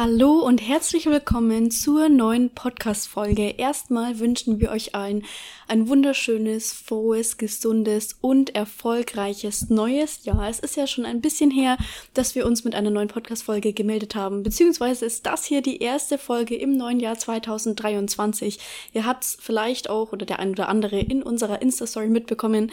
[0.00, 3.56] Hallo und herzlich willkommen zur neuen Podcast-Folge.
[3.58, 5.24] Erstmal wünschen wir euch allen
[5.66, 10.48] ein wunderschönes, frohes, gesundes und erfolgreiches neues Jahr.
[10.48, 11.76] Es ist ja schon ein bisschen her,
[12.14, 16.16] dass wir uns mit einer neuen Podcast-Folge gemeldet haben, beziehungsweise ist das hier die erste
[16.16, 18.60] Folge im neuen Jahr 2023.
[18.92, 22.70] Ihr habt es vielleicht auch oder der ein oder andere in unserer Insta-Story mitbekommen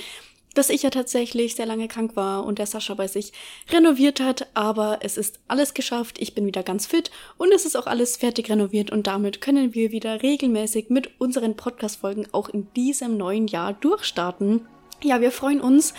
[0.56, 3.32] dass ich ja tatsächlich sehr lange krank war und der Sascha bei sich
[3.72, 7.76] renoviert hat, aber es ist alles geschafft, ich bin wieder ganz fit und es ist
[7.78, 12.68] auch alles fertig renoviert und damit können wir wieder regelmäßig mit unseren Podcast-Folgen auch in
[12.74, 14.68] diesem neuen Jahr durchstarten.
[15.04, 15.94] Ja, wir freuen uns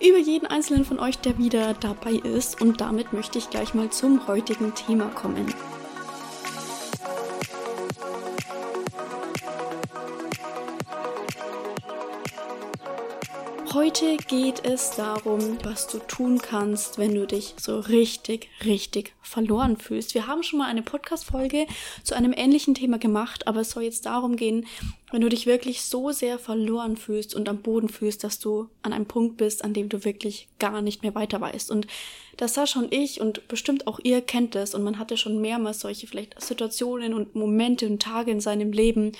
[0.00, 3.90] über jeden einzelnen von euch, der wieder dabei ist und damit möchte ich gleich mal
[3.90, 5.52] zum heutigen Thema kommen.
[13.74, 19.78] Heute geht es darum, was du tun kannst, wenn du dich so richtig, richtig verloren
[19.78, 20.14] fühlst.
[20.14, 21.66] Wir haben schon mal eine Podcast-Folge
[22.02, 24.66] zu einem ähnlichen Thema gemacht, aber es soll jetzt darum gehen,
[25.10, 28.92] wenn du dich wirklich so sehr verloren fühlst und am Boden fühlst, dass du an
[28.92, 31.70] einem Punkt bist, an dem du wirklich gar nicht mehr weiter weißt.
[31.70, 31.86] Und
[32.36, 35.80] das Sascha und ich und bestimmt auch ihr kennt es und man hatte schon mehrmals
[35.80, 39.12] solche vielleicht Situationen und Momente und Tage in seinem Leben,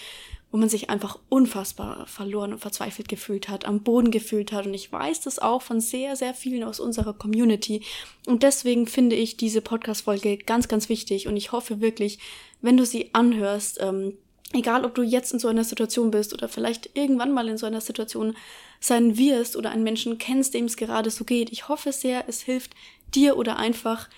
[0.53, 4.67] wo man sich einfach unfassbar verloren und verzweifelt gefühlt hat, am Boden gefühlt hat.
[4.67, 7.83] Und ich weiß das auch von sehr, sehr vielen aus unserer Community.
[8.27, 11.27] Und deswegen finde ich diese Podcast-Folge ganz, ganz wichtig.
[11.27, 12.19] Und ich hoffe wirklich,
[12.61, 14.19] wenn du sie anhörst, ähm,
[14.53, 17.65] egal ob du jetzt in so einer Situation bist oder vielleicht irgendwann mal in so
[17.65, 18.37] einer Situation
[18.79, 22.43] sein wirst oder einen Menschen kennst, dem es gerade so geht, ich hoffe sehr, es
[22.43, 22.75] hilft
[23.15, 24.11] dir oder einfach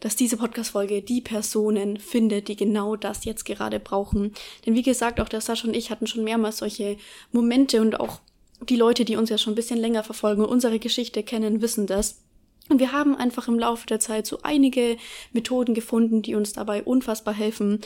[0.00, 4.32] dass diese Podcast-Folge die Personen findet, die genau das jetzt gerade brauchen.
[4.66, 6.96] Denn wie gesagt, auch der Sascha und ich hatten schon mehrmals solche
[7.32, 8.20] Momente und auch
[8.68, 11.86] die Leute, die uns ja schon ein bisschen länger verfolgen und unsere Geschichte kennen, wissen
[11.86, 12.22] das.
[12.68, 14.96] Und wir haben einfach im Laufe der Zeit so einige
[15.32, 17.80] Methoden gefunden, die uns dabei unfassbar helfen,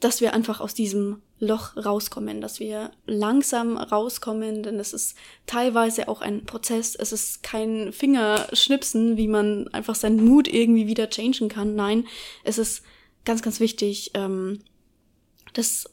[0.00, 6.08] dass wir einfach aus diesem Loch rauskommen, dass wir langsam rauskommen, denn es ist teilweise
[6.08, 6.94] auch ein Prozess.
[6.94, 11.74] Es ist kein Fingerschnipsen, wie man einfach seinen Mut irgendwie wieder changen kann.
[11.74, 12.06] Nein,
[12.42, 12.82] es ist
[13.24, 14.60] ganz, ganz wichtig, ähm,
[15.52, 15.84] das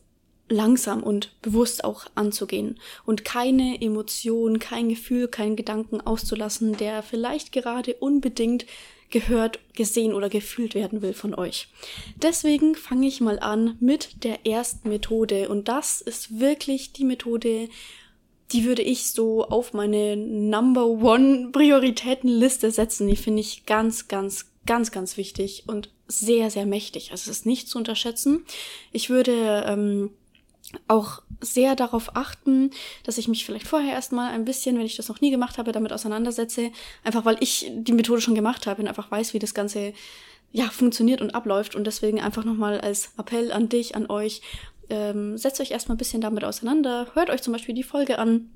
[0.50, 7.52] langsam und bewusst auch anzugehen und keine Emotion, kein Gefühl, keinen Gedanken auszulassen, der vielleicht
[7.52, 8.66] gerade unbedingt
[9.14, 11.70] gehört, gesehen oder gefühlt werden will von euch.
[12.22, 17.70] Deswegen fange ich mal an mit der ersten Methode und das ist wirklich die Methode,
[18.52, 23.08] die würde ich so auf meine Number One Prioritätenliste setzen.
[23.08, 27.12] Die finde ich ganz, ganz, ganz, ganz wichtig und sehr, sehr mächtig.
[27.12, 28.46] Also es ist nicht zu unterschätzen.
[28.92, 30.10] Ich würde ähm,
[30.88, 32.72] auch sehr darauf achten,
[33.04, 35.72] dass ich mich vielleicht vorher erstmal ein bisschen, wenn ich das noch nie gemacht habe,
[35.72, 36.72] damit auseinandersetze.
[37.04, 39.94] Einfach weil ich die Methode schon gemacht habe und einfach weiß, wie das Ganze
[40.52, 41.76] ja funktioniert und abläuft.
[41.76, 44.42] Und deswegen einfach nochmal als Appell an dich, an euch,
[44.90, 47.08] ähm, setzt euch erstmal ein bisschen damit auseinander.
[47.14, 48.50] Hört euch zum Beispiel die Folge an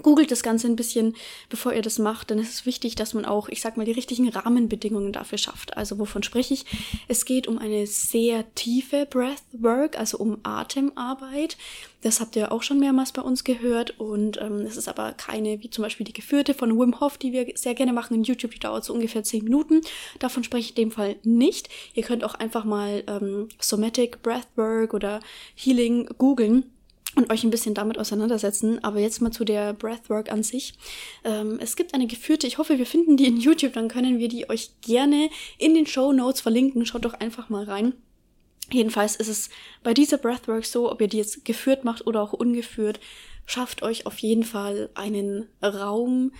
[0.00, 1.14] Googelt das Ganze ein bisschen,
[1.50, 3.92] bevor ihr das macht, denn es ist wichtig, dass man auch, ich sag mal, die
[3.92, 5.76] richtigen Rahmenbedingungen dafür schafft.
[5.76, 6.64] Also wovon spreche ich?
[7.08, 11.58] Es geht um eine sehr tiefe Breathwork, also um Atemarbeit.
[12.00, 15.62] Das habt ihr auch schon mehrmals bei uns gehört und ähm, es ist aber keine,
[15.62, 18.52] wie zum Beispiel die geführte von Wim Hof, die wir sehr gerne machen in YouTube,
[18.52, 19.82] die dauert so ungefähr zehn Minuten.
[20.18, 21.68] Davon spreche ich in dem Fall nicht.
[21.92, 25.20] Ihr könnt auch einfach mal ähm, Somatic Breathwork oder
[25.54, 26.64] Healing googeln
[27.14, 28.82] und euch ein bisschen damit auseinandersetzen.
[28.82, 30.74] Aber jetzt mal zu der Breathwork an sich.
[31.24, 34.28] Ähm, es gibt eine geführte, ich hoffe, wir finden die in YouTube, dann können wir
[34.28, 35.28] die euch gerne
[35.58, 36.86] in den Show Notes verlinken.
[36.86, 37.94] Schaut doch einfach mal rein.
[38.70, 39.50] Jedenfalls ist es
[39.82, 43.00] bei dieser Breathwork so, ob ihr die jetzt geführt macht oder auch ungeführt,
[43.44, 46.32] schafft euch auf jeden Fall einen Raum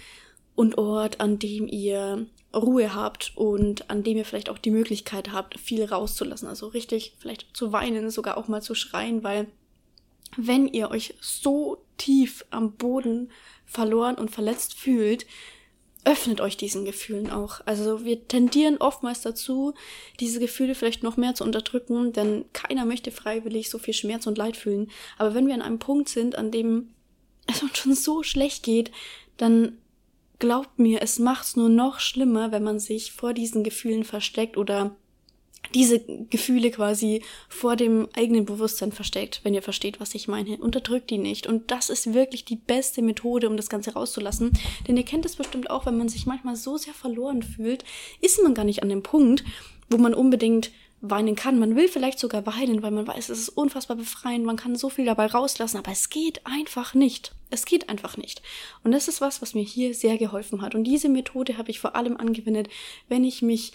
[0.55, 5.33] und Ort, an dem ihr Ruhe habt und an dem ihr vielleicht auch die Möglichkeit
[5.33, 6.49] habt, viel rauszulassen.
[6.49, 9.47] Also richtig vielleicht zu weinen, sogar auch mal zu schreien, weil
[10.37, 13.31] wenn ihr euch so tief am Boden
[13.65, 15.27] verloren und verletzt fühlt,
[16.05, 17.61] öffnet euch diesen Gefühlen auch.
[17.65, 19.75] Also wir tendieren oftmals dazu,
[20.19, 24.39] diese Gefühle vielleicht noch mehr zu unterdrücken, denn keiner möchte freiwillig so viel Schmerz und
[24.39, 24.91] Leid fühlen.
[25.17, 26.89] Aber wenn wir an einem Punkt sind, an dem
[27.47, 28.91] es uns schon so schlecht geht,
[29.37, 29.79] dann
[30.39, 34.97] glaubt mir, es macht's nur noch schlimmer, wenn man sich vor diesen Gefühlen versteckt oder
[35.75, 40.59] diese Gefühle quasi vor dem eigenen Bewusstsein versteckt, wenn ihr versteht, was ich meine.
[40.59, 41.47] Unterdrückt die nicht.
[41.47, 44.53] Und das ist wirklich die beste Methode, um das Ganze rauszulassen.
[44.87, 47.85] Denn ihr kennt es bestimmt auch, wenn man sich manchmal so sehr verloren fühlt,
[48.21, 49.45] ist man gar nicht an dem Punkt,
[49.89, 50.71] wo man unbedingt
[51.03, 51.59] weinen kann.
[51.59, 54.89] Man will vielleicht sogar weinen, weil man weiß, es ist unfassbar befreiend, man kann so
[54.89, 57.35] viel dabei rauslassen, aber es geht einfach nicht.
[57.51, 58.41] Es geht einfach nicht.
[58.85, 60.75] Und das ist was, was mir hier sehr geholfen hat.
[60.75, 62.69] Und diese Methode habe ich vor allem angewendet,
[63.09, 63.73] wenn ich mich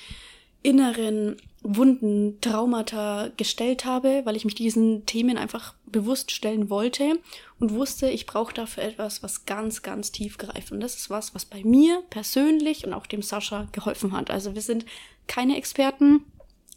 [0.63, 1.37] inneren
[1.69, 7.19] Wunden, Traumata gestellt habe, weil ich mich diesen Themen einfach bewusst stellen wollte
[7.59, 10.71] und wusste, ich brauche dafür etwas, was ganz, ganz tief greift.
[10.71, 14.31] Und das ist was, was bei mir persönlich und auch dem Sascha geholfen hat.
[14.31, 14.85] Also wir sind
[15.27, 16.23] keine Experten.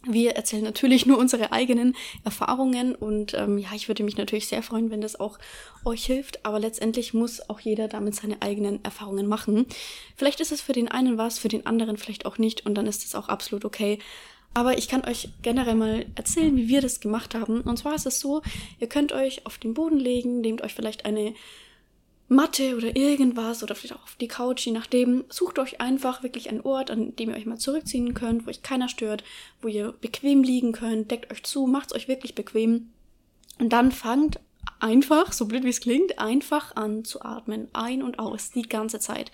[0.03, 1.95] Wir erzählen natürlich nur unsere eigenen
[2.25, 5.37] Erfahrungen und ähm, ja, ich würde mich natürlich sehr freuen, wenn das auch
[5.85, 9.67] euch hilft, aber letztendlich muss auch jeder damit seine eigenen Erfahrungen machen.
[10.17, 12.87] Vielleicht ist es für den einen was, für den anderen vielleicht auch nicht und dann
[12.87, 13.99] ist es auch absolut okay.
[14.53, 17.61] Aber ich kann euch generell mal erzählen, wie wir das gemacht haben.
[17.61, 18.41] Und zwar ist es so,
[18.79, 21.33] ihr könnt euch auf den Boden legen, nehmt euch vielleicht eine
[22.27, 25.25] Matte oder irgendwas oder vielleicht auch auf die Couch, je nachdem.
[25.29, 28.61] Sucht euch einfach wirklich einen Ort, an dem ihr euch mal zurückziehen könnt, wo euch
[28.61, 29.23] keiner stört,
[29.61, 32.91] wo ihr bequem liegen könnt, deckt euch zu, macht's euch wirklich bequem.
[33.59, 34.39] Und dann fangt
[34.79, 37.67] einfach, so blöd wie es klingt, einfach an zu atmen.
[37.73, 39.31] Ein und aus, die ganze Zeit.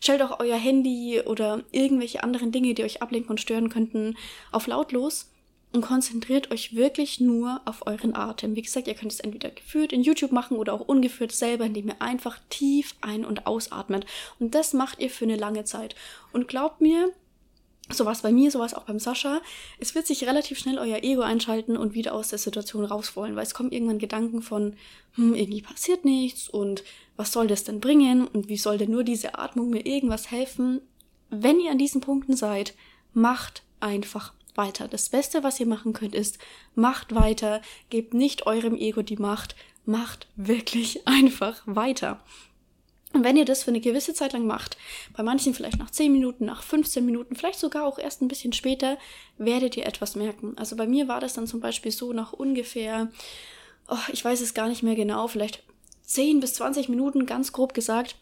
[0.00, 4.16] Stellt auch euer Handy oder irgendwelche anderen Dinge, die euch ablenken und stören könnten,
[4.52, 5.30] auf lautlos
[5.72, 8.56] und konzentriert euch wirklich nur auf euren Atem.
[8.56, 11.88] Wie gesagt, ihr könnt es entweder geführt in YouTube machen oder auch ungeführt selber, indem
[11.88, 14.06] ihr einfach tief ein- und ausatmet.
[14.38, 15.94] Und das macht ihr für eine lange Zeit.
[16.32, 17.12] Und glaubt mir,
[17.90, 19.40] sowas bei mir, sowas auch beim Sascha,
[19.78, 23.36] es wird sich relativ schnell euer Ego einschalten und wieder aus der Situation raus wollen,
[23.36, 24.74] weil es kommen irgendwann Gedanken von,
[25.14, 26.84] hm, irgendwie passiert nichts und
[27.16, 30.80] was soll das denn bringen und wie soll denn nur diese Atmung mir irgendwas helfen?
[31.30, 32.74] Wenn ihr an diesen Punkten seid,
[33.12, 34.88] macht einfach weiter.
[34.88, 36.38] Das Beste, was ihr machen könnt, ist,
[36.74, 39.56] macht weiter, gebt nicht eurem Ego die Macht,
[39.86, 42.20] macht wirklich einfach weiter.
[43.14, 44.76] Und wenn ihr das für eine gewisse Zeit lang macht,
[45.16, 48.52] bei manchen vielleicht nach 10 Minuten, nach 15 Minuten, vielleicht sogar auch erst ein bisschen
[48.52, 48.98] später,
[49.38, 50.56] werdet ihr etwas merken.
[50.58, 53.10] Also bei mir war das dann zum Beispiel so nach ungefähr,
[53.88, 55.62] oh, ich weiß es gar nicht mehr genau, vielleicht
[56.02, 58.16] 10 bis 20 Minuten, ganz grob gesagt,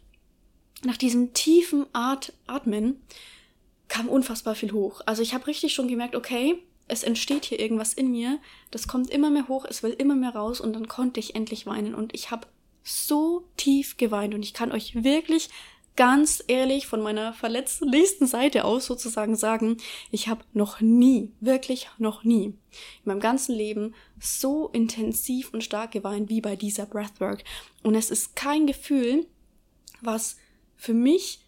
[0.85, 3.01] nach diesem tiefen At Atmen
[3.89, 5.01] kam unfassbar viel hoch.
[5.07, 8.39] Also ich habe richtig schon gemerkt, okay, es entsteht hier irgendwas in mir,
[8.71, 11.67] das kommt immer mehr hoch, es will immer mehr raus und dann konnte ich endlich
[11.67, 12.47] weinen und ich habe
[12.87, 15.51] so tief geweint und ich kann euch wirklich
[15.97, 19.79] ganz ehrlich von meiner verletzten nächsten Seite aus sozusagen sagen,
[20.11, 22.57] ich habe noch nie, wirklich noch nie in
[23.05, 27.43] meinem ganzen Leben so intensiv und stark geweint wie bei dieser Breathwork.
[27.83, 29.27] Und es ist kein Gefühl,
[30.03, 30.37] was
[30.77, 31.41] für mich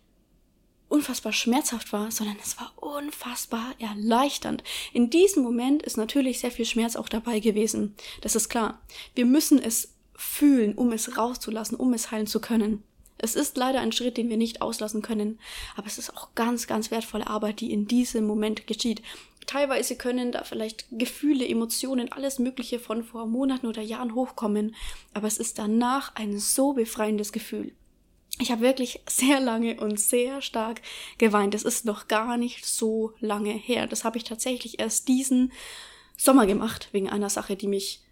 [0.89, 4.65] unfassbar schmerzhaft war, sondern es war unfassbar erleichternd.
[4.95, 7.95] In diesem Moment ist natürlich sehr viel Schmerz auch dabei gewesen.
[8.23, 8.81] Das ist klar.
[9.15, 12.83] Wir müssen es fühlen, um es rauszulassen, um es heilen zu können.
[13.19, 15.39] Es ist leider ein Schritt, den wir nicht auslassen können,
[15.77, 19.03] aber es ist auch ganz, ganz wertvolle Arbeit, die in diesem Moment geschieht.
[19.47, 24.75] Teilweise können da vielleicht Gefühle, Emotionen, alles Mögliche von vor Monaten oder Jahren hochkommen,
[25.15, 27.73] aber es ist danach ein so befreiendes Gefühl.
[28.41, 30.83] Ich habe wirklich sehr lange und sehr stark
[31.17, 31.55] geweint.
[31.55, 33.87] Das ist noch gar nicht so lange her.
[33.87, 35.53] Das habe ich tatsächlich erst diesen
[36.17, 38.03] Sommer gemacht, wegen einer Sache, die mich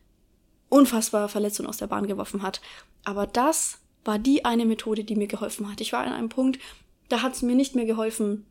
[0.69, 2.61] unfassbar verletzt und aus der Bahn geworfen hat.
[3.05, 5.81] Aber das war die eine Methode, die mir geholfen hat.
[5.81, 6.61] Ich war an einem Punkt,
[7.09, 8.47] da hat es mir nicht mehr geholfen,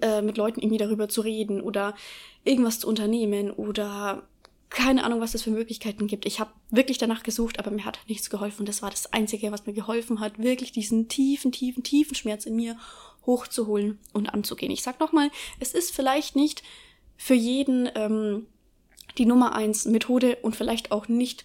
[0.00, 1.94] äh, mit Leuten irgendwie darüber zu reden oder
[2.44, 4.22] irgendwas zu unternehmen oder
[4.70, 6.24] keine Ahnung, was es für Möglichkeiten gibt.
[6.24, 8.64] Ich habe wirklich danach gesucht, aber mir hat nichts geholfen.
[8.64, 12.56] Das war das Einzige, was mir geholfen hat, wirklich diesen tiefen, tiefen, tiefen Schmerz in
[12.56, 12.76] mir
[13.26, 14.72] hochzuholen und anzugehen.
[14.72, 15.30] Ich sag nochmal,
[15.60, 16.62] es ist vielleicht nicht
[17.16, 18.46] für jeden ähm,
[19.18, 21.44] die Nummer eins Methode und vielleicht auch nicht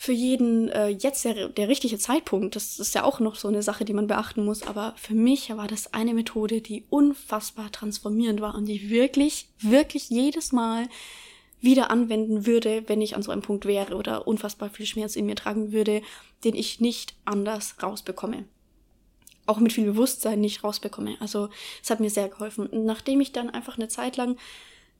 [0.00, 2.54] für jeden äh, jetzt der, der richtige Zeitpunkt.
[2.54, 4.62] Das ist ja auch noch so eine Sache, die man beachten muss.
[4.62, 10.08] Aber für mich war das eine Methode, die unfassbar transformierend war und die wirklich, wirklich
[10.08, 10.88] jedes Mal
[11.60, 15.26] wieder anwenden würde, wenn ich an so einem Punkt wäre oder unfassbar viel Schmerz in
[15.26, 16.02] mir tragen würde,
[16.44, 18.44] den ich nicht anders rausbekomme.
[19.46, 21.16] Auch mit viel Bewusstsein nicht rausbekomme.
[21.18, 21.48] Also
[21.82, 22.68] es hat mir sehr geholfen.
[22.70, 24.36] Nachdem ich dann einfach eine Zeit lang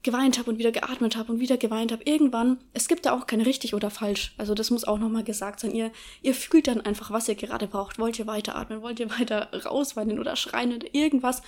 [0.03, 2.03] geweint habe und wieder geatmet habe und wieder geweint habe.
[2.05, 4.33] Irgendwann, es gibt da auch kein richtig oder falsch.
[4.37, 5.73] Also das muss auch nochmal gesagt sein.
[5.73, 5.91] Ihr,
[6.21, 7.99] ihr fühlt dann einfach, was ihr gerade braucht.
[7.99, 8.81] Wollt ihr weiter atmen?
[8.81, 11.41] Wollt ihr weiter rausweinen oder schreien oder irgendwas?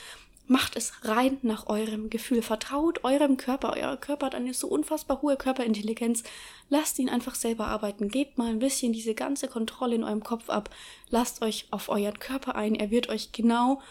[0.47, 2.41] Macht es rein nach eurem Gefühl.
[2.41, 3.71] Vertraut eurem Körper.
[3.73, 6.23] Euer Körper hat eine so unfassbar hohe Körperintelligenz.
[6.67, 8.09] Lasst ihn einfach selber arbeiten.
[8.09, 10.69] Gebt mal ein bisschen diese ganze Kontrolle in eurem Kopf ab.
[11.09, 12.75] Lasst euch auf euren Körper ein.
[12.75, 13.81] Er wird euch genau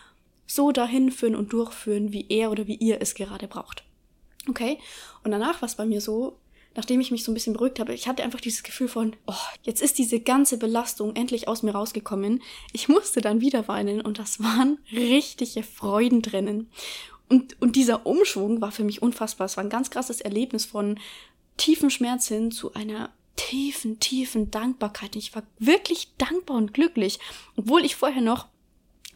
[0.46, 3.84] so dahin führen und durchführen, wie er oder wie ihr es gerade braucht.
[4.48, 4.78] Okay?
[5.22, 6.38] Und danach war es bei mir so,
[6.74, 9.34] nachdem ich mich so ein bisschen beruhigt habe, ich hatte einfach dieses Gefühl von, oh,
[9.62, 12.42] jetzt ist diese ganze Belastung endlich aus mir rausgekommen.
[12.72, 16.70] Ich musste dann wieder weinen und das waren richtige Freudentränen.
[17.28, 19.46] Und, und dieser Umschwung war für mich unfassbar.
[19.46, 20.98] Es war ein ganz krasses Erlebnis von
[21.56, 25.16] tiefem Schmerz hin zu einer tiefen, tiefen Dankbarkeit.
[25.16, 27.18] Ich war wirklich dankbar und glücklich,
[27.56, 28.48] obwohl ich vorher noch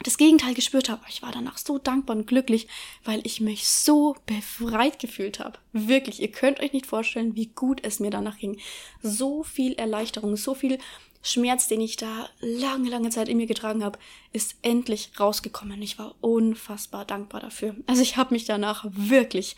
[0.03, 1.01] das Gegenteil gespürt habe.
[1.09, 2.67] Ich war danach so dankbar und glücklich,
[3.03, 5.57] weil ich mich so befreit gefühlt habe.
[5.73, 8.59] Wirklich, ihr könnt euch nicht vorstellen, wie gut es mir danach ging.
[9.01, 10.77] So viel Erleichterung, so viel
[11.21, 13.97] Schmerz, den ich da lange, lange Zeit in mir getragen habe,
[14.31, 15.81] ist endlich rausgekommen.
[15.81, 17.75] Ich war unfassbar dankbar dafür.
[17.87, 19.55] Also ich habe mich danach wirklich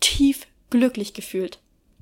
[0.00, 1.58] tief glücklich gefühlt.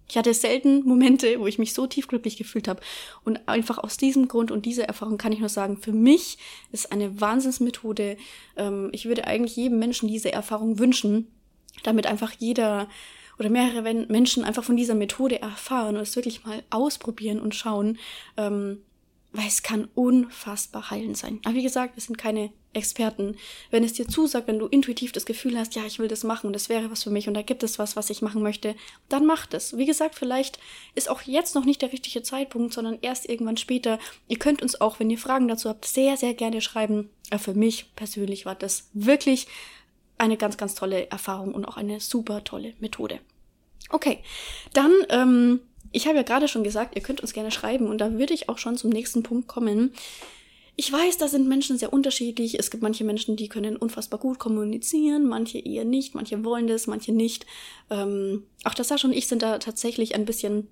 [0.09, 2.81] Ich hatte selten Momente, wo ich mich so tief glücklich gefühlt habe.
[3.25, 6.39] Und einfach aus diesem Grund und dieser Erfahrung kann ich nur sagen, für mich
[6.73, 8.17] ist eine Wahnsinnsmethode.
[8.57, 11.27] Ähm, ich würde eigentlich jedem Menschen diese Erfahrung wünschen,
[11.83, 12.89] damit einfach jeder
[13.39, 17.99] oder mehrere Menschen einfach von dieser Methode erfahren und es wirklich mal ausprobieren und schauen,
[18.37, 18.79] ähm,
[19.37, 21.41] weil es kann unfassbar heilend sein.
[21.45, 23.37] Aber wie gesagt, wir sind keine Experten.
[23.71, 26.47] Wenn es dir zusagt, wenn du intuitiv das Gefühl hast, ja, ich will das machen
[26.47, 28.75] und das wäre was für mich und da gibt es was, was ich machen möchte,
[29.09, 29.77] dann mach das.
[29.77, 30.59] Wie gesagt, vielleicht
[30.95, 33.99] ist auch jetzt noch nicht der richtige Zeitpunkt, sondern erst irgendwann später.
[34.29, 37.11] Ihr könnt uns auch, wenn ihr Fragen dazu habt, sehr, sehr gerne schreiben.
[37.31, 39.47] Aber für mich persönlich war das wirklich
[40.19, 43.21] eine ganz, ganz tolle Erfahrung und auch eine super tolle Methode.
[43.91, 44.21] Okay,
[44.73, 45.61] dann ähm,
[45.93, 48.49] ich habe ja gerade schon gesagt, ihr könnt uns gerne schreiben und da würde ich
[48.49, 49.93] auch schon zum nächsten Punkt kommen.
[50.79, 52.59] Ich weiß, da sind Menschen sehr unterschiedlich.
[52.59, 56.87] Es gibt manche Menschen, die können unfassbar gut kommunizieren, manche eher nicht, manche wollen das,
[56.87, 57.47] manche nicht.
[57.89, 60.69] Ähm, auch das Sascha und ich sind da tatsächlich ein bisschen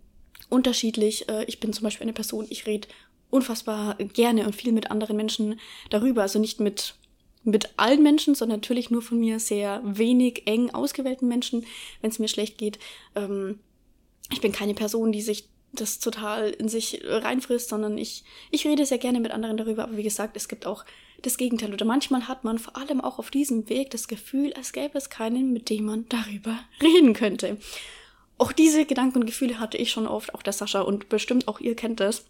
[0.51, 1.29] unterschiedlich.
[1.31, 2.89] Äh, ich bin zum Beispiel eine Person, ich rede
[3.31, 6.23] unfassbar gerne und viel mit anderen Menschen darüber.
[6.23, 6.97] Also nicht mit
[7.45, 11.67] mit allen Menschen, sondern natürlich nur von mir sehr wenig eng ausgewählten Menschen,
[12.01, 12.79] wenn es mir schlecht geht.
[13.15, 13.59] Ähm,
[14.31, 18.87] ich bin keine Person, die sich das total in sich reinfrisst, sondern ich, ich rede
[18.87, 19.85] sehr gerne mit anderen darüber.
[19.85, 20.85] Aber wie gesagt, es gibt auch
[21.23, 21.73] das Gegenteil.
[21.73, 25.11] Oder manchmal hat man vor allem auch auf diesem Weg das Gefühl, als gäbe es
[25.11, 27.59] keinen, mit dem man darüber reden könnte.
[28.39, 31.61] Auch diese Gedanken und Gefühle hatte ich schon oft, auch der Sascha und bestimmt auch
[31.61, 32.25] ihr kennt das.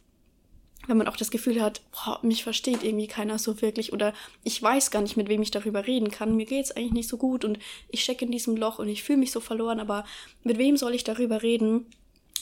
[0.86, 4.12] Wenn man auch das Gefühl hat, boah, mich versteht irgendwie keiner so wirklich oder
[4.42, 6.36] ich weiß gar nicht, mit wem ich darüber reden kann.
[6.36, 9.18] Mir geht's eigentlich nicht so gut und ich stecke in diesem Loch und ich fühle
[9.18, 10.04] mich so verloren, aber
[10.42, 11.86] mit wem soll ich darüber reden?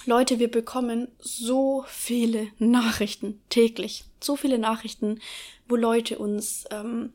[0.05, 4.05] Leute, wir bekommen so viele Nachrichten täglich.
[4.21, 5.21] So viele Nachrichten,
[5.69, 7.13] wo Leute uns ähm,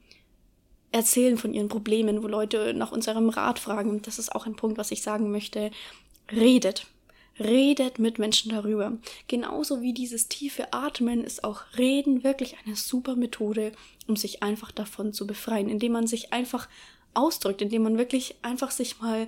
[0.92, 4.02] erzählen von ihren Problemen, wo Leute nach unserem Rat fragen.
[4.02, 5.72] Das ist auch ein Punkt, was ich sagen möchte.
[6.32, 6.88] Redet.
[7.40, 8.98] Redet mit Menschen darüber.
[9.28, 13.72] Genauso wie dieses tiefe Atmen ist auch Reden wirklich eine super Methode,
[14.08, 16.68] um sich einfach davon zu befreien, indem man sich einfach
[17.14, 19.28] ausdrückt, indem man wirklich einfach sich mal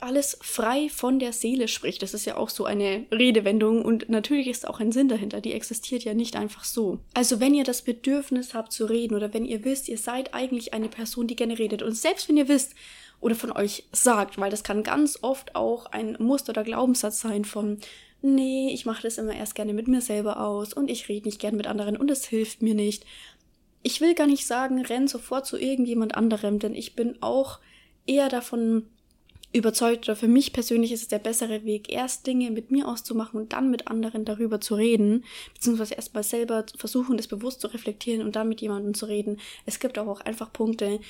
[0.00, 2.02] alles frei von der Seele spricht.
[2.02, 5.40] Das ist ja auch so eine Redewendung und natürlich ist auch ein Sinn dahinter.
[5.40, 6.98] Die existiert ja nicht einfach so.
[7.14, 10.74] Also wenn ihr das Bedürfnis habt zu reden oder wenn ihr wisst, ihr seid eigentlich
[10.74, 12.74] eine Person, die gerne redet und selbst wenn ihr wisst
[13.24, 17.46] oder von euch sagt, weil das kann ganz oft auch ein Muster oder Glaubenssatz sein
[17.46, 17.78] von
[18.20, 21.40] nee, ich mache das immer erst gerne mit mir selber aus und ich rede nicht
[21.40, 23.06] gern mit anderen und es hilft mir nicht.
[23.82, 27.60] Ich will gar nicht sagen, renn sofort zu irgendjemand anderem, denn ich bin auch
[28.06, 28.88] eher davon
[29.54, 33.40] überzeugt oder für mich persönlich ist es der bessere Weg, erst Dinge mit mir auszumachen
[33.40, 37.68] und dann mit anderen darüber zu reden, beziehungsweise erst mal selber versuchen, das bewusst zu
[37.68, 39.38] reflektieren und dann mit jemandem zu reden.
[39.64, 41.00] Es gibt auch einfach Punkte,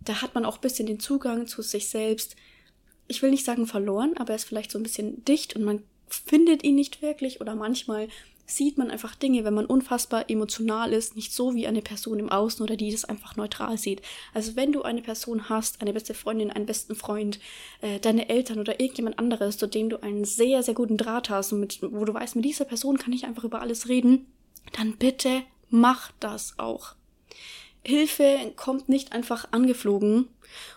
[0.00, 2.36] da hat man auch ein bisschen den Zugang zu sich selbst.
[3.06, 5.82] Ich will nicht sagen verloren, aber er ist vielleicht so ein bisschen dicht und man
[6.08, 8.08] findet ihn nicht wirklich oder manchmal
[8.50, 12.30] sieht man einfach Dinge, wenn man unfassbar emotional ist, nicht so wie eine Person im
[12.30, 14.00] Außen oder die das einfach neutral sieht.
[14.32, 17.40] Also wenn du eine Person hast, eine beste Freundin, einen besten Freund,
[17.82, 21.52] äh, deine Eltern oder irgendjemand anderes, zu dem du einen sehr, sehr guten Draht hast
[21.52, 24.26] und mit, wo du weißt, mit dieser Person kann ich einfach über alles reden,
[24.72, 26.94] dann bitte mach das auch.
[27.84, 30.28] Hilfe kommt nicht einfach angeflogen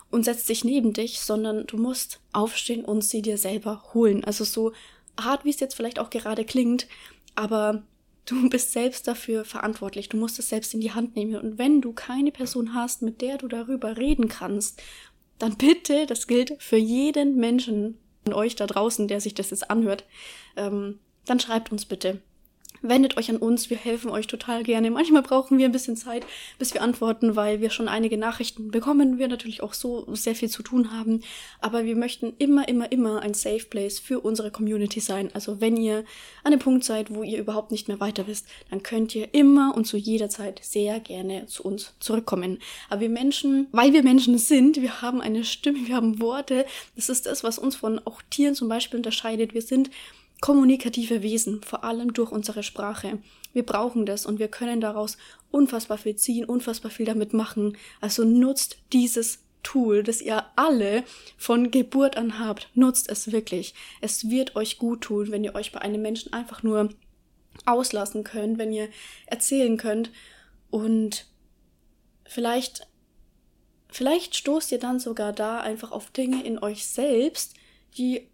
[0.10, 4.24] und setzt sich neben dich, sondern du musst aufstehen und sie dir selber holen.
[4.24, 4.72] Also so
[5.20, 6.88] hart, wie es jetzt vielleicht auch gerade klingt,
[7.36, 7.84] aber
[8.26, 10.10] du bist selbst dafür verantwortlich.
[10.10, 11.36] Du musst es selbst in die Hand nehmen.
[11.36, 14.82] Und wenn du keine Person hast, mit der du darüber reden kannst,
[15.40, 19.72] dann bitte, das gilt für jeden Menschen von euch da draußen, der sich das jetzt
[19.72, 20.06] anhört,
[20.56, 22.22] ähm, dann schreibt uns bitte
[22.82, 24.92] wendet euch an uns, wir helfen euch total gerne.
[24.92, 26.26] Manchmal brauchen wir ein bisschen Zeit,
[26.58, 30.50] bis wir antworten, weil wir schon einige Nachrichten bekommen, wir natürlich auch so sehr viel
[30.50, 31.22] zu tun haben,
[31.60, 35.30] aber wir möchten immer, immer, immer ein Safe Place für unsere Community sein.
[35.34, 36.04] Also wenn ihr
[36.44, 39.74] an dem Punkt seid, wo ihr überhaupt nicht mehr weiter wisst, dann könnt ihr immer
[39.76, 42.60] und zu jeder Zeit sehr gerne zu uns zurückkommen.
[42.90, 47.10] Aber wir Menschen, weil wir Menschen sind, wir haben eine Stimme, wir haben Worte, das
[47.10, 49.54] ist das, was uns von auch Tieren zum Beispiel unterscheidet.
[49.54, 49.90] Wir sind
[50.42, 53.20] kommunikative Wesen, vor allem durch unsere Sprache.
[53.54, 55.18] Wir brauchen das und wir können daraus
[55.52, 57.78] unfassbar viel ziehen, unfassbar viel damit machen.
[58.02, 61.04] Also nutzt dieses Tool, das ihr alle
[61.38, 62.70] von Geburt an habt.
[62.74, 63.76] Nutzt es wirklich.
[64.02, 66.90] Es wird euch gut tun, wenn ihr euch bei einem Menschen einfach nur
[67.66, 68.90] auslassen könnt, wenn ihr
[69.28, 70.12] erzählen könnt
[70.72, 71.28] und
[72.26, 72.88] vielleicht
[73.90, 77.56] vielleicht stoßt ihr dann sogar da einfach auf Dinge in euch selbst,
[77.98, 78.30] die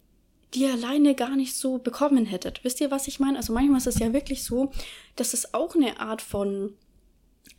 [0.53, 2.63] die ihr alleine gar nicht so bekommen hättet.
[2.63, 3.37] Wisst ihr, was ich meine?
[3.37, 4.71] Also manchmal ist es ja wirklich so,
[5.15, 6.73] dass es auch eine Art von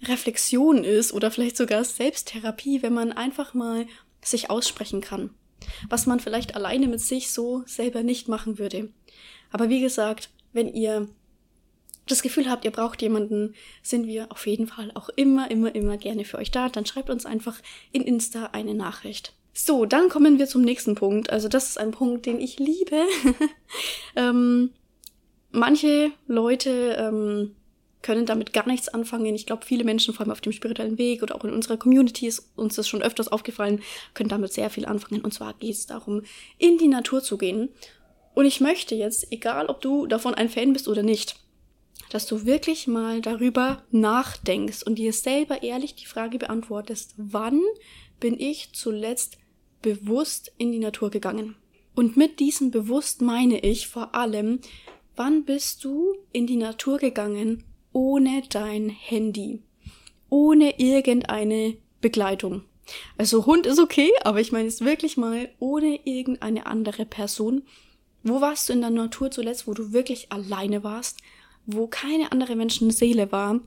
[0.02, 3.87] Reflexion ist oder vielleicht sogar Selbsttherapie, wenn man einfach mal
[4.23, 5.30] sich aussprechen kann.
[5.88, 8.92] Was man vielleicht alleine mit sich so selber nicht machen würde.
[9.50, 11.09] Aber wie gesagt, wenn ihr
[12.07, 15.97] das Gefühl habt, ihr braucht jemanden, sind wir auf jeden Fall auch immer, immer, immer
[15.97, 16.68] gerne für euch da.
[16.68, 17.61] Dann schreibt uns einfach
[17.92, 19.35] in Insta eine Nachricht.
[19.61, 21.31] So, dann kommen wir zum nächsten Punkt.
[21.31, 23.03] Also das ist ein Punkt, den ich liebe.
[24.17, 24.71] ähm,
[25.50, 27.57] manche Leute ähm,
[28.00, 29.35] können damit gar nichts anfangen.
[29.35, 32.29] Ich glaube, viele Menschen, vor allem auf dem spirituellen Weg oder auch in unserer Community,
[32.29, 33.83] ist uns das schon öfters aufgefallen,
[34.15, 35.23] können damit sehr viel anfangen.
[35.23, 36.23] Und zwar geht es darum,
[36.59, 37.69] in die Natur zu gehen.
[38.35, 41.35] Und ich möchte jetzt, egal ob du davon ein Fan bist oder nicht,
[42.11, 47.61] dass du wirklich mal darüber nachdenkst und dir selber ehrlich die Frage beantwortest, wann
[48.21, 49.37] bin ich zuletzt
[49.83, 51.57] bewusst in die Natur gegangen.
[51.95, 54.61] Und mit diesem bewusst meine ich vor allem,
[55.17, 59.63] wann bist du in die Natur gegangen ohne dein Handy,
[60.29, 62.63] ohne irgendeine Begleitung.
[63.17, 67.63] Also Hund ist okay, aber ich meine jetzt wirklich mal ohne irgendeine andere Person.
[68.23, 71.19] Wo warst du in der Natur zuletzt, wo du wirklich alleine warst,
[71.67, 73.61] wo keine andere Menschenseele war,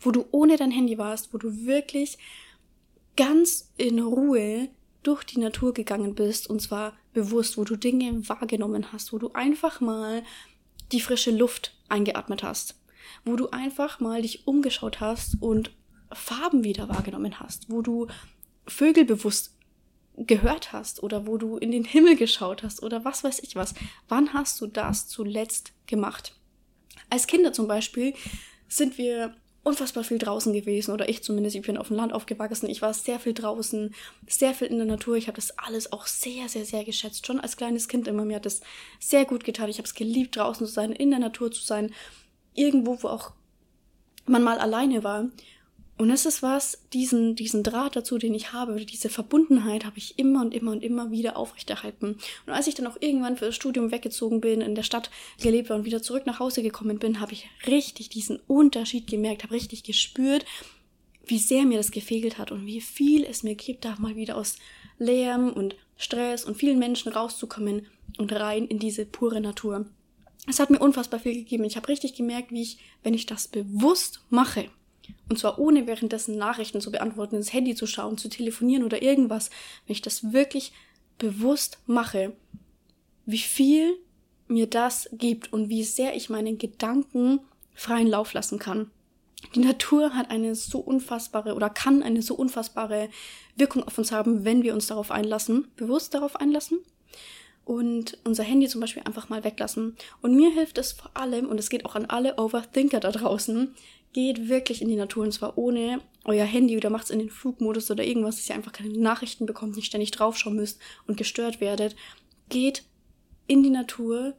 [0.00, 2.18] wo du ohne dein Handy warst, wo du wirklich
[3.16, 4.68] ganz in Ruhe
[5.02, 9.32] durch die Natur gegangen bist und zwar bewusst, wo du Dinge wahrgenommen hast, wo du
[9.32, 10.22] einfach mal
[10.92, 12.78] die frische Luft eingeatmet hast,
[13.24, 15.70] wo du einfach mal dich umgeschaut hast und
[16.12, 18.06] Farben wieder wahrgenommen hast, wo du
[18.66, 19.54] Vögel bewusst
[20.16, 23.74] gehört hast oder wo du in den Himmel geschaut hast oder was weiß ich was.
[24.08, 26.34] Wann hast du das zuletzt gemacht?
[27.10, 28.14] Als Kinder zum Beispiel
[28.68, 29.34] sind wir
[29.64, 32.94] unfassbar viel draußen gewesen oder ich zumindest, ich bin auf dem Land aufgewachsen, ich war
[32.94, 33.94] sehr viel draußen,
[34.26, 37.40] sehr viel in der Natur, ich habe das alles auch sehr, sehr, sehr geschätzt, schon
[37.40, 38.60] als kleines Kind immer, mir hat das
[38.98, 41.92] sehr gut getan, ich habe es geliebt, draußen zu sein, in der Natur zu sein,
[42.54, 43.32] irgendwo, wo auch
[44.26, 45.26] man mal alleine war
[45.98, 50.16] und es ist was, diesen, diesen Draht dazu, den ich habe, diese Verbundenheit habe ich
[50.16, 52.16] immer und immer und immer wieder aufrechterhalten.
[52.46, 55.10] Und als ich dann auch irgendwann für das Studium weggezogen bin, in der Stadt
[55.42, 59.42] gelebt war und wieder zurück nach Hause gekommen bin, habe ich richtig diesen Unterschied gemerkt,
[59.42, 60.46] habe richtig gespürt,
[61.26, 64.36] wie sehr mir das gefehlt hat und wie viel es mir gibt, da mal wieder
[64.36, 64.56] aus
[64.98, 67.86] Lärm und Stress und vielen Menschen rauszukommen
[68.18, 69.84] und rein in diese pure Natur.
[70.46, 71.64] Es hat mir unfassbar viel gegeben.
[71.64, 74.70] Ich habe richtig gemerkt, wie ich, wenn ich das bewusst mache,
[75.28, 79.50] und zwar ohne währenddessen Nachrichten zu beantworten, ins Handy zu schauen, zu telefonieren oder irgendwas.
[79.86, 80.72] Wenn ich das wirklich
[81.18, 82.32] bewusst mache,
[83.26, 83.98] wie viel
[84.46, 87.40] mir das gibt und wie sehr ich meinen Gedanken
[87.74, 88.90] freien Lauf lassen kann.
[89.54, 93.08] Die Natur hat eine so unfassbare oder kann eine so unfassbare
[93.56, 96.80] Wirkung auf uns haben, wenn wir uns darauf einlassen, bewusst darauf einlassen
[97.68, 99.94] und unser Handy zum Beispiel einfach mal weglassen.
[100.22, 103.74] Und mir hilft es vor allem, und es geht auch an alle Overthinker da draußen,
[104.12, 107.30] geht wirklich in die Natur und zwar ohne euer Handy oder macht es in den
[107.30, 111.60] Flugmodus oder irgendwas, dass ihr einfach keine Nachrichten bekommt, nicht ständig draufschauen müsst und gestört
[111.60, 111.96] werdet.
[112.48, 112.84] Geht
[113.46, 114.34] in die Natur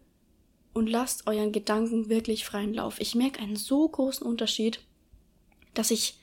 [0.73, 2.99] und lasst euren Gedanken wirklich freien Lauf.
[2.99, 4.79] Ich merke einen so großen Unterschied,
[5.73, 6.17] dass ich,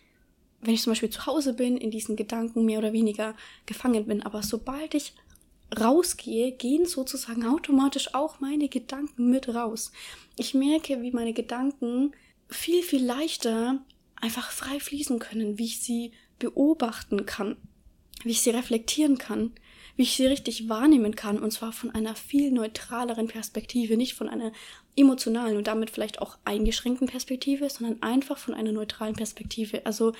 [0.60, 3.34] wenn ich zum Beispiel zu Hause bin, in diesen Gedanken mehr oder weniger
[3.66, 4.22] gefangen bin.
[4.22, 5.14] Aber sobald ich
[5.78, 9.92] rausgehe, gehen sozusagen automatisch auch meine Gedanken mit raus.
[10.38, 12.12] Ich merke, wie meine Gedanken
[12.48, 13.84] viel, viel leichter
[14.16, 17.56] einfach frei fließen können, wie ich sie beobachten kann,
[18.22, 19.52] wie ich sie reflektieren kann,
[19.96, 24.28] wie ich sie richtig wahrnehmen kann, und zwar von einer viel neutraleren Perspektive, nicht von
[24.28, 24.52] einer
[24.94, 29.84] emotionalen und damit vielleicht auch eingeschränkten Perspektive, sondern einfach von einer neutralen Perspektive.
[29.86, 30.12] Also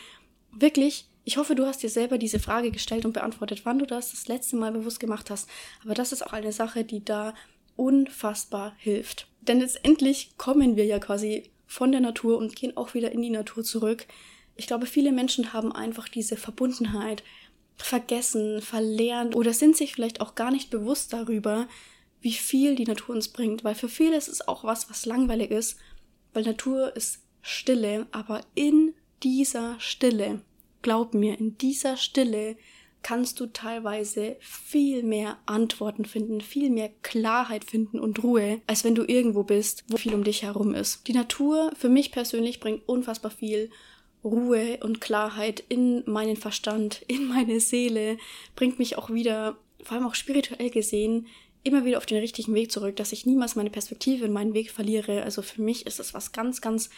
[0.52, 4.12] wirklich, ich hoffe, du hast dir selber diese Frage gestellt und beantwortet, wann du das
[4.12, 5.48] das letzte Mal bewusst gemacht hast.
[5.84, 7.34] Aber das ist auch eine Sache, die da
[7.76, 9.28] unfassbar hilft.
[9.42, 13.30] Denn letztendlich kommen wir ja quasi von der Natur und gehen auch wieder in die
[13.30, 14.06] Natur zurück.
[14.54, 17.22] Ich glaube, viele Menschen haben einfach diese Verbundenheit
[17.76, 21.68] vergessen, verlernt oder sind sich vielleicht auch gar nicht bewusst darüber,
[22.20, 23.64] wie viel die Natur uns bringt.
[23.64, 25.78] Weil für viele ist es auch was, was langweilig ist,
[26.32, 30.40] weil Natur ist Stille, aber in dieser Stille,
[30.82, 32.56] glaub mir, in dieser Stille
[33.06, 38.96] kannst du teilweise viel mehr Antworten finden, viel mehr Klarheit finden und Ruhe, als wenn
[38.96, 41.06] du irgendwo bist, wo viel um dich herum ist.
[41.06, 43.70] Die Natur für mich persönlich bringt unfassbar viel
[44.24, 48.18] Ruhe und Klarheit in meinen Verstand, in meine Seele,
[48.56, 51.28] bringt mich auch wieder, vor allem auch spirituell gesehen,
[51.62, 54.72] immer wieder auf den richtigen Weg zurück, dass ich niemals meine Perspektive in meinen Weg
[54.72, 55.22] verliere.
[55.22, 56.90] Also für mich ist es was ganz, ganz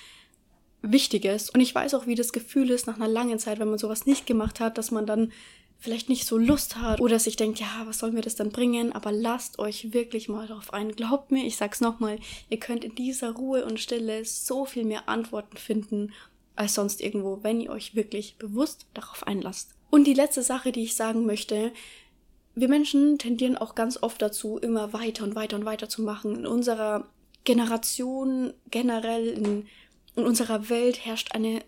[0.81, 1.51] Wichtiges.
[1.51, 4.07] Und ich weiß auch, wie das Gefühl ist nach einer langen Zeit, wenn man sowas
[4.07, 5.33] nicht gemacht hat, dass man dann
[5.79, 8.93] vielleicht nicht so Lust hat oder sich denkt, ja, was soll mir das dann bringen?
[8.93, 10.93] Aber lasst euch wirklich mal darauf ein.
[10.93, 12.19] Glaubt mir, ich sag's nochmal,
[12.51, 16.13] ihr könnt in dieser Ruhe und Stille so viel mehr Antworten finden
[16.57, 19.75] als sonst irgendwo, wenn ihr euch wirklich bewusst darauf einlasst.
[19.91, 21.73] Und die letzte Sache, die ich sagen möchte,
[22.57, 26.35] wir Menschen tendieren auch ganz oft dazu, immer weiter und weiter und weiter zu machen.
[26.35, 27.07] In unserer
[27.45, 29.67] Generation, generell in,
[30.17, 31.63] in unserer Welt herrscht eine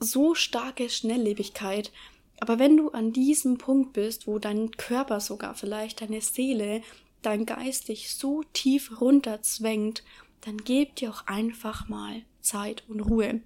[0.00, 1.92] so starke Schnelllebigkeit.
[2.40, 6.82] Aber wenn du an diesem Punkt bist, wo dein Körper sogar vielleicht, deine Seele,
[7.22, 10.02] dein Geist dich so tief runterzwängt,
[10.40, 13.42] dann gib dir auch einfach mal Zeit und Ruhe.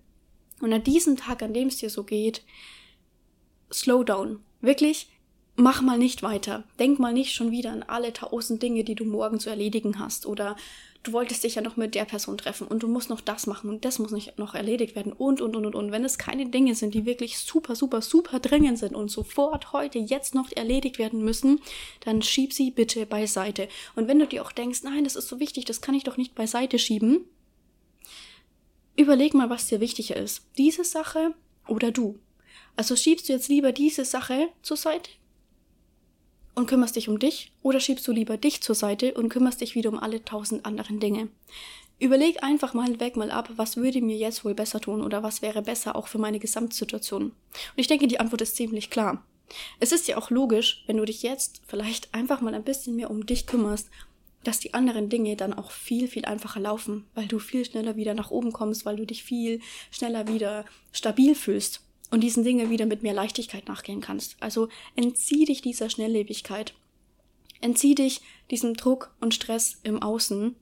[0.61, 2.45] Und an diesem Tag, an dem es dir so geht,
[3.73, 4.41] slow down.
[4.61, 5.09] Wirklich,
[5.57, 6.65] mach mal nicht weiter.
[6.79, 10.27] Denk mal nicht schon wieder an alle tausend Dinge, die du morgen zu erledigen hast.
[10.27, 10.57] Oder
[11.05, 13.71] du wolltest dich ja noch mit der Person treffen und du musst noch das machen
[13.71, 15.93] und das muss nicht noch erledigt werden und, und, und, und, und.
[15.93, 19.99] Wenn es keine Dinge sind, die wirklich super, super, super dringend sind und sofort heute,
[19.99, 21.61] jetzt noch erledigt werden müssen,
[22.01, 23.69] dann schieb sie bitte beiseite.
[23.95, 26.17] Und wenn du dir auch denkst, nein, das ist so wichtig, das kann ich doch
[26.17, 27.21] nicht beiseite schieben,
[28.97, 30.43] überleg mal, was dir wichtiger ist.
[30.59, 31.35] Diese Sache
[31.69, 32.19] oder du.
[32.77, 35.11] Also schiebst du jetzt lieber diese Sache zur Seite
[36.55, 39.75] und kümmerst dich um dich oder schiebst du lieber dich zur Seite und kümmerst dich
[39.75, 41.29] wieder um alle tausend anderen Dinge?
[41.99, 45.43] Überleg einfach mal weg mal ab, was würde mir jetzt wohl besser tun oder was
[45.43, 47.25] wäre besser auch für meine Gesamtsituation.
[47.25, 47.35] Und
[47.77, 49.25] ich denke, die Antwort ist ziemlich klar.
[49.79, 53.11] Es ist ja auch logisch, wenn du dich jetzt vielleicht einfach mal ein bisschen mehr
[53.11, 53.91] um dich kümmerst,
[54.43, 58.15] dass die anderen Dinge dann auch viel, viel einfacher laufen, weil du viel schneller wieder
[58.15, 62.87] nach oben kommst, weil du dich viel schneller wieder stabil fühlst und diesen Dingen wieder
[62.87, 64.37] mit mehr Leichtigkeit nachgehen kannst.
[64.41, 66.75] Also entzieh dich dieser Schnelllebigkeit.
[67.61, 70.55] Entzieh dich diesem Druck und Stress im Außen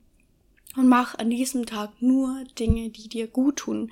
[0.75, 3.91] und mach an diesem Tag nur Dinge, die dir gut tun.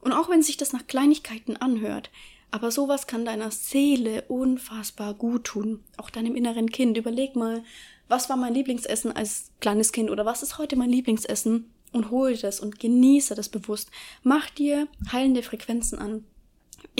[0.00, 2.10] Und auch wenn sich das nach Kleinigkeiten anhört,
[2.50, 5.84] aber sowas kann deiner Seele unfassbar gut tun.
[5.96, 6.96] Auch deinem inneren Kind.
[6.96, 7.62] Überleg mal,
[8.08, 11.70] was war mein Lieblingsessen als kleines Kind oder was ist heute mein Lieblingsessen?
[11.92, 13.90] Und hol das und genieße das bewusst.
[14.22, 16.24] Mach dir heilende Frequenzen an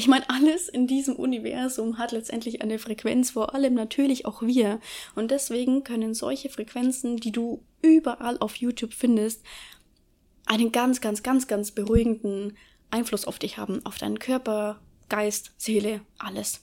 [0.01, 4.81] ich meine, alles in diesem Universum hat letztendlich eine Frequenz, vor allem natürlich auch wir.
[5.15, 9.43] Und deswegen können solche Frequenzen, die du überall auf YouTube findest,
[10.47, 12.57] einen ganz, ganz, ganz, ganz beruhigenden
[12.91, 16.63] Einfluss auf dich haben, auf deinen Körper, Geist, Seele, alles.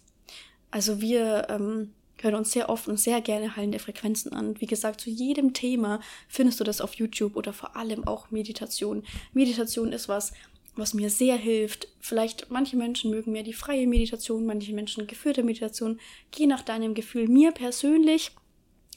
[0.71, 4.59] Also wir ähm, hören uns sehr oft und sehr gerne heilende Frequenzen an.
[4.59, 9.03] Wie gesagt, zu jedem Thema findest du das auf YouTube oder vor allem auch Meditation.
[9.31, 10.33] Meditation ist was,
[10.77, 11.87] was mir sehr hilft.
[11.99, 15.99] Vielleicht manche Menschen mögen mehr die freie Meditation, manche Menschen geführte Meditation.
[16.35, 17.27] Je nach deinem Gefühl.
[17.27, 18.31] Mir persönlich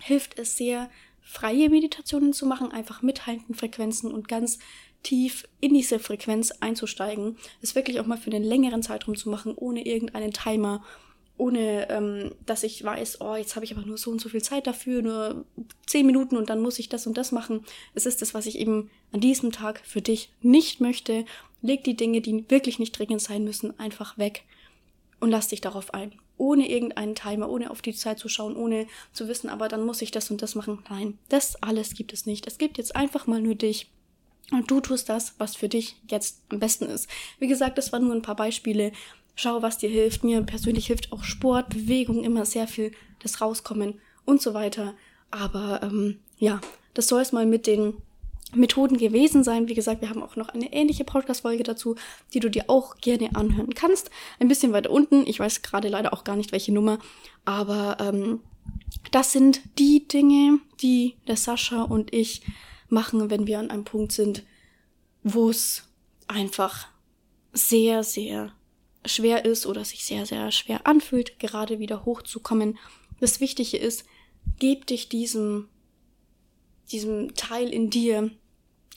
[0.00, 0.90] hilft es sehr,
[1.22, 3.20] freie Meditationen zu machen, einfach mit
[3.52, 4.58] Frequenzen und ganz
[5.02, 7.36] tief in diese Frequenz einzusteigen.
[7.62, 10.82] Es wirklich auch mal für den längeren Zeitraum zu machen, ohne irgendeinen Timer
[11.40, 14.42] ohne ähm, dass ich weiß, oh, jetzt habe ich aber nur so und so viel
[14.42, 15.46] Zeit dafür, nur
[15.86, 17.64] zehn Minuten und dann muss ich das und das machen.
[17.94, 21.24] Es ist das, was ich eben an diesem Tag für dich nicht möchte.
[21.62, 24.44] Leg die Dinge, die wirklich nicht dringend sein müssen, einfach weg
[25.20, 26.12] und lass dich darauf ein.
[26.37, 30.01] Ohne irgendeinen Timer, ohne auf die Zeit zu schauen, ohne zu wissen, aber dann muss
[30.01, 30.83] ich das und das machen.
[30.88, 32.46] Nein, das alles gibt es nicht.
[32.46, 33.90] Es gibt jetzt einfach mal nur dich.
[34.51, 37.09] Und du tust das, was für dich jetzt am besten ist.
[37.38, 38.92] Wie gesagt, das waren nur ein paar Beispiele.
[39.37, 40.25] Schau, was dir hilft.
[40.25, 44.94] Mir persönlich hilft auch Sport, Bewegung, immer sehr viel das Rauskommen und so weiter.
[45.31, 46.61] Aber ähm, ja,
[46.94, 47.94] das soll es mal mit den
[48.54, 49.68] Methoden gewesen sein.
[49.68, 51.96] Wie gesagt, wir haben auch noch eine ähnliche Podcast-Folge dazu,
[52.34, 54.10] die du dir auch gerne anhören kannst.
[54.38, 55.26] Ein bisschen weiter unten.
[55.26, 56.98] Ich weiß gerade leider auch gar nicht, welche Nummer.
[57.44, 58.40] Aber ähm,
[59.10, 62.42] das sind die Dinge, die der Sascha und ich
[62.88, 64.44] machen, wenn wir an einem Punkt sind,
[65.22, 65.84] wo es
[66.26, 66.88] einfach
[67.52, 68.52] sehr, sehr
[69.04, 72.78] schwer ist oder sich sehr, sehr schwer anfühlt, gerade wieder hochzukommen.
[73.20, 74.04] Das Wichtige ist,
[74.58, 75.68] gib dich diesem,
[76.90, 78.30] diesem Teil in dir,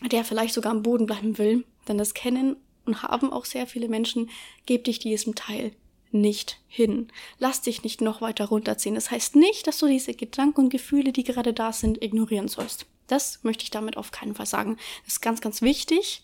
[0.02, 3.88] der vielleicht sogar am Boden bleiben will, denn das kennen und haben auch sehr viele
[3.88, 4.30] Menschen,
[4.66, 5.74] gib dich diesem Teil
[6.12, 7.08] nicht hin.
[7.40, 8.96] Lass dich nicht noch weiter runterziehen.
[8.96, 12.86] Das heißt nicht, dass du diese Gedanken und Gefühle, die gerade da sind, ignorieren sollst.
[13.08, 14.78] Das möchte ich damit auf keinen Fall sagen.
[15.06, 16.24] Das ist ganz, ganz wichtig,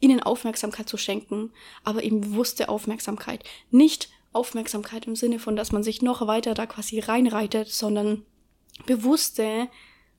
[0.00, 1.52] ihnen Aufmerksamkeit zu schenken,
[1.84, 3.44] aber eben bewusste Aufmerksamkeit.
[3.70, 8.24] Nicht Aufmerksamkeit im Sinne von, dass man sich noch weiter da quasi reinreitet, sondern
[8.86, 9.68] bewusste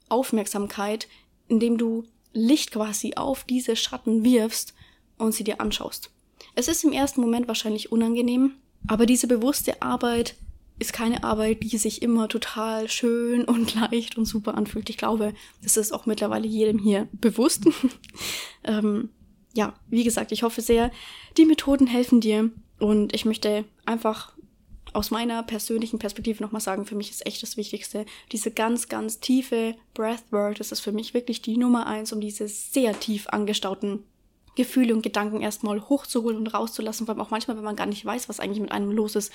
[0.08, 1.08] Aufmerksamkeit,
[1.48, 4.74] indem du Licht quasi auf diese Schatten wirfst
[5.18, 6.12] und sie dir anschaust.
[6.54, 8.56] Es ist im ersten Moment wahrscheinlich unangenehm,
[8.88, 10.36] aber diese bewusste Arbeit
[10.78, 14.90] ist keine Arbeit, die sich immer total schön und leicht und super anfühlt.
[14.90, 17.66] Ich glaube, das ist auch mittlerweile jedem hier bewusst.
[18.64, 19.10] ähm,
[19.54, 20.92] ja, wie gesagt, ich hoffe sehr,
[21.38, 24.34] die Methoden helfen dir und ich möchte einfach
[24.96, 29.20] aus meiner persönlichen Perspektive nochmal sagen, für mich ist echt das Wichtigste, diese ganz, ganz
[29.20, 34.04] tiefe Breathwork, das ist für mich wirklich die Nummer eins, um diese sehr tief angestauten
[34.56, 38.06] Gefühle und Gedanken erstmal hochzuholen und rauszulassen, vor allem auch manchmal, wenn man gar nicht
[38.06, 39.32] weiß, was eigentlich mit einem los ist.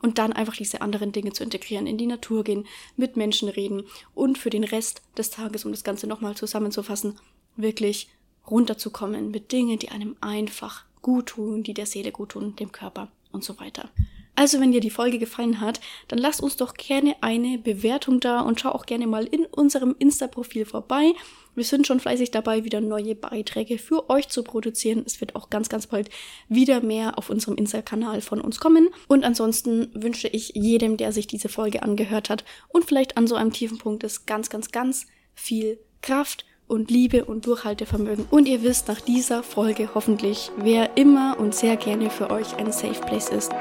[0.00, 3.84] Und dann einfach diese anderen Dinge zu integrieren, in die Natur gehen, mit Menschen reden
[4.14, 7.18] und für den Rest des Tages, um das Ganze nochmal zusammenzufassen,
[7.54, 8.08] wirklich
[8.50, 13.12] runterzukommen mit Dingen, die einem einfach gut tun, die der Seele gut tun, dem Körper
[13.30, 13.90] und so weiter.
[14.34, 18.40] Also, wenn dir die Folge gefallen hat, dann lass uns doch gerne eine Bewertung da
[18.40, 21.12] und schau auch gerne mal in unserem Insta-Profil vorbei.
[21.54, 25.02] Wir sind schon fleißig dabei, wieder neue Beiträge für euch zu produzieren.
[25.04, 26.08] Es wird auch ganz, ganz bald
[26.48, 28.88] wieder mehr auf unserem Insta-Kanal von uns kommen.
[29.06, 33.34] Und ansonsten wünsche ich jedem, der sich diese Folge angehört hat und vielleicht an so
[33.34, 38.24] einem tiefen Punkt ist, ganz, ganz, ganz viel Kraft und Liebe und Durchhaltevermögen.
[38.30, 42.72] Und ihr wisst nach dieser Folge hoffentlich, wer immer und sehr gerne für euch ein
[42.72, 43.52] Safe Place ist.